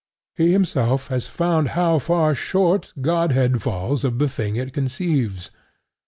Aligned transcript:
He 0.35 0.51
himself 0.51 1.09
has 1.09 1.27
found 1.27 1.69
how 1.77 1.99
far 1.99 2.33
short 2.33 2.91
Godhead 3.01 3.61
falls 3.61 4.03
of 4.03 4.17
the 4.17 4.27
thing 4.27 4.55
it 4.55 4.73
conceives. 4.73 5.51